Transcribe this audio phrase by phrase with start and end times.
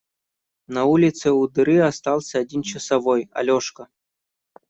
[0.75, 3.87] На улице у дыры остался один часовой– Алешка.